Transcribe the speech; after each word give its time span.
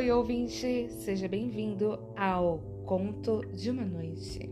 oi, 0.00 0.10
ouvinte! 0.12 0.88
Seja 0.92 1.28
bem-vindo 1.28 1.98
ao 2.16 2.58
Conto 2.86 3.44
de 3.52 3.70
uma 3.70 3.84
Noite. 3.84 4.48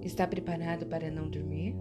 Está 0.00 0.26
preparado 0.26 0.86
para 0.86 1.10
não 1.10 1.28
dormir? 1.28 1.76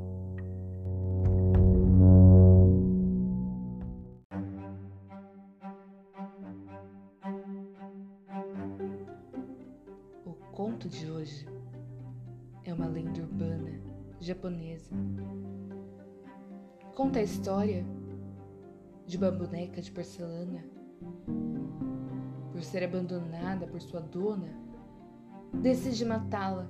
O 10.25 10.33
conto 10.51 10.89
de 10.89 11.09
hoje 11.09 11.47
é 12.65 12.73
uma 12.73 12.87
lenda 12.87 13.21
urbana 13.21 13.79
japonesa. 14.19 14.93
Conta 16.93 17.19
a 17.19 17.23
história 17.23 17.85
de 19.07 19.15
uma 19.15 19.31
boneca 19.31 19.81
de 19.81 19.89
porcelana 19.89 20.61
por 22.63 22.69
ser 22.69 22.85
abandonada 22.85 23.67
por 23.67 23.81
sua 23.81 23.99
dona, 23.99 24.47
decide 25.53 26.05
matá-la. 26.05 26.65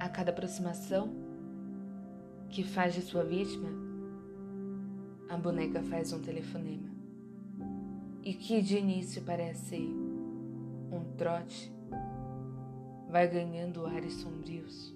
A 0.00 0.08
cada 0.08 0.32
aproximação 0.32 1.10
que 2.48 2.64
faz 2.64 2.94
de 2.94 3.02
sua 3.02 3.22
vítima, 3.22 3.68
a 5.28 5.36
boneca 5.36 5.80
faz 5.84 6.12
um 6.12 6.20
telefonema. 6.20 6.88
E 8.24 8.34
que 8.34 8.60
de 8.60 8.78
início 8.78 9.22
parece 9.22 10.07
um 10.90 11.04
trote, 11.16 11.72
vai 13.08 13.26
ganhando 13.28 13.86
ares 13.86 14.14
sombrios. 14.14 14.94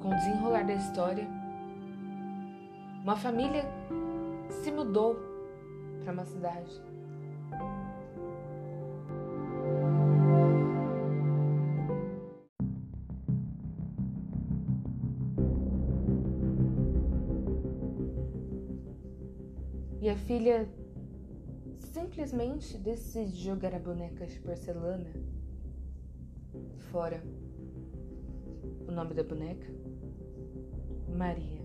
Com 0.00 0.08
o 0.08 0.14
desenrolar 0.14 0.66
da 0.66 0.74
história, 0.74 1.26
uma 3.02 3.16
família 3.16 3.64
se 4.62 4.70
mudou 4.70 5.16
para 6.02 6.12
uma 6.12 6.24
cidade. 6.24 6.82
E 20.00 20.10
a 20.10 20.16
filha 20.16 20.68
simplesmente 21.92 22.78
decide 22.78 23.36
jogar 23.36 23.74
a 23.74 23.78
boneca 23.78 24.26
de 24.26 24.40
porcelana 24.40 25.10
fora. 26.90 27.22
O 28.88 28.90
nome 28.90 29.12
da 29.12 29.22
boneca? 29.22 29.66
Maria. 31.06 31.60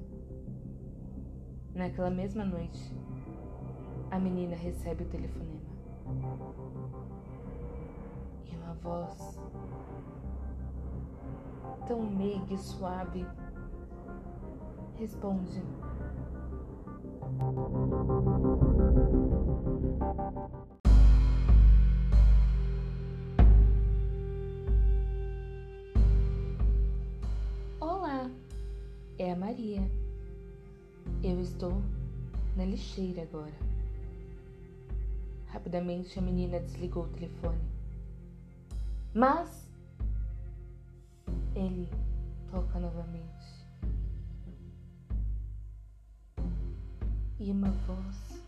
Naquela 1.73 2.09
mesma 2.09 2.43
noite, 2.43 2.93
a 4.11 4.19
menina 4.19 4.55
recebe 4.55 5.05
o 5.05 5.07
telefonema. 5.07 5.61
E 8.51 8.55
uma 8.57 8.73
voz 8.73 9.39
tão 11.87 12.01
meiga 12.01 12.53
e 12.53 12.57
suave 12.57 13.25
responde. 14.97 15.63
É 29.27 29.33
a 29.33 29.35
Maria. 29.35 29.81
Eu 31.21 31.41
estou 31.41 31.81
na 32.55 32.63
lixeira 32.63 33.23
agora. 33.23 33.53
Rapidamente 35.47 36.17
a 36.17 36.21
menina 36.21 36.61
desligou 36.61 37.03
o 37.03 37.09
telefone. 37.09 37.61
Mas 39.13 39.69
ele 41.53 41.89
toca 42.49 42.79
novamente. 42.79 43.27
E 47.37 47.51
uma 47.51 47.71
voz 47.71 48.41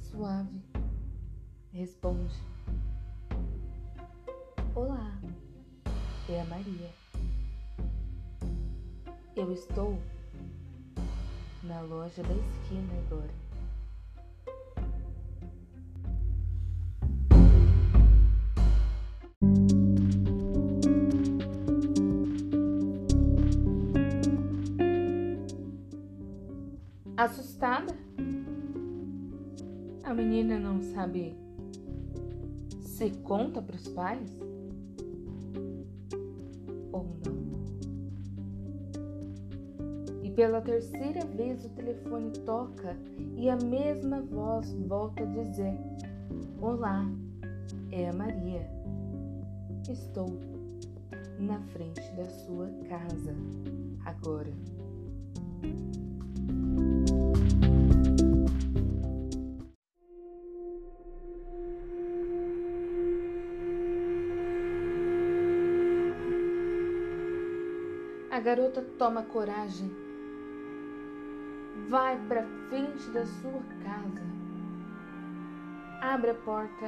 suave 0.00 0.62
responde: 1.72 2.36
Olá, 4.76 5.18
é 6.28 6.40
a 6.40 6.44
Maria. 6.44 7.01
Eu 9.42 9.52
estou 9.52 9.98
na 11.64 11.80
loja 11.80 12.22
da 12.22 12.32
esquina 12.32 12.92
agora. 13.10 13.28
Assustada, 27.16 27.96
a 30.04 30.14
menina 30.14 30.56
não 30.60 30.80
sabe 30.94 31.36
se 32.80 33.10
conta 33.24 33.60
para 33.60 33.74
os 33.74 33.88
pais 33.88 34.38
ou 36.92 37.04
não. 37.26 37.41
Pela 40.34 40.62
terceira 40.62 41.26
vez 41.26 41.62
o 41.64 41.68
telefone 41.70 42.30
toca 42.46 42.96
e 43.36 43.50
a 43.50 43.56
mesma 43.56 44.22
voz 44.22 44.72
volta 44.88 45.22
a 45.22 45.26
dizer: 45.26 45.78
Olá, 46.60 47.04
é 47.90 48.08
a 48.08 48.12
Maria. 48.14 48.66
Estou 49.90 50.26
na 51.38 51.60
frente 51.72 52.00
da 52.12 52.24
sua 52.24 52.66
casa 52.88 53.34
agora. 54.06 54.52
A 68.30 68.40
garota 68.40 68.82
toma 68.98 69.22
coragem, 69.24 69.90
vai 71.88 72.18
para 72.26 72.44
frente 72.68 73.10
da 73.10 73.24
sua 73.26 73.62
casa, 73.82 74.22
abre 76.00 76.30
a 76.30 76.34
porta 76.34 76.86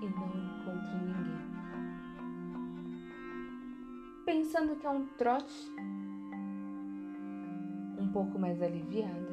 e 0.00 0.08
não 0.08 0.28
encontra 0.28 0.98
ninguém. 1.00 1.42
Pensando 4.24 4.76
que 4.76 4.86
é 4.86 4.90
um 4.90 5.06
trote, 5.18 5.72
um 7.98 8.08
pouco 8.12 8.38
mais 8.38 8.62
aliviada, 8.62 9.32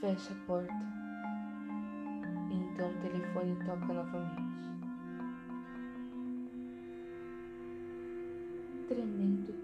fecha 0.00 0.32
a 0.32 0.46
porta 0.46 0.90
e 2.50 2.54
então 2.54 2.90
o 2.90 3.00
telefone 3.00 3.56
toca 3.64 3.92
novamente. 3.92 4.50
tremendo, 8.90 9.54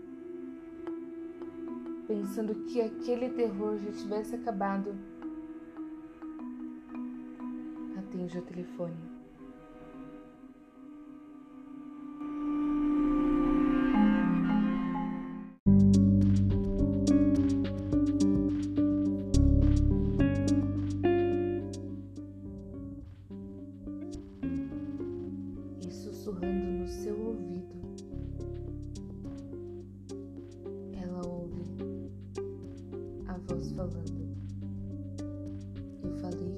pensando 2.06 2.54
que 2.66 2.80
aquele 2.80 3.28
terror 3.30 3.76
já 3.78 3.90
tivesse 3.92 4.34
acabado. 4.34 4.94
Atende 7.98 8.38
o 8.38 8.42
telefone. 8.42 8.94
E 25.80 25.90
sussurrando 25.90 26.66
no 26.66 26.88
seu 26.88 27.18
ouvido. 27.18 27.85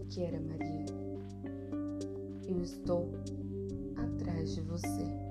Que 0.08 0.22
era 0.22 0.40
Maria. 0.40 0.86
Eu 2.46 2.62
estou 2.62 3.12
atrás 3.96 4.54
de 4.54 4.60
você. 4.62 5.28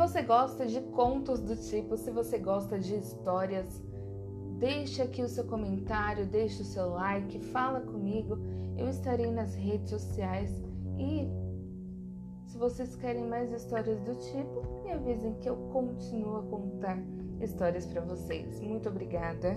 você 0.00 0.22
gosta 0.22 0.66
de 0.66 0.80
contos 0.80 1.40
do 1.40 1.54
tipo, 1.54 1.96
se 1.96 2.10
você 2.10 2.38
gosta 2.38 2.78
de 2.78 2.94
histórias, 2.96 3.82
deixe 4.58 5.00
aqui 5.02 5.22
o 5.22 5.28
seu 5.28 5.44
comentário, 5.44 6.26
deixe 6.26 6.62
o 6.62 6.64
seu 6.64 6.90
like, 6.90 7.38
fala 7.52 7.80
comigo. 7.80 8.38
Eu 8.76 8.88
estarei 8.88 9.30
nas 9.30 9.54
redes 9.54 9.90
sociais 9.90 10.50
e 10.98 11.28
se 12.50 12.58
vocês 12.58 12.96
querem 12.96 13.24
mais 13.28 13.52
histórias 13.52 14.00
do 14.00 14.12
tipo, 14.16 14.82
me 14.82 14.90
avisem 14.90 15.34
que 15.34 15.48
eu 15.48 15.56
continuo 15.72 16.38
a 16.38 16.42
contar 16.42 16.98
histórias 17.40 17.86
para 17.86 18.00
vocês. 18.00 18.60
Muito 18.60 18.88
obrigada. 18.88 19.56